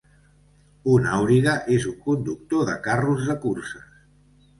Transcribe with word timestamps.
Un 0.93 1.03
auriga 1.17 1.53
és 1.75 1.85
un 1.91 1.99
conductor 2.07 2.65
de 2.71 2.79
carros 2.89 3.29
de 3.29 3.37
curses. 3.45 3.93